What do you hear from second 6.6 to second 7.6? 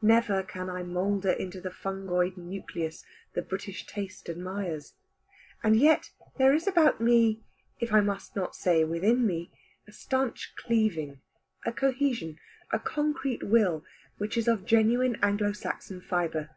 about me,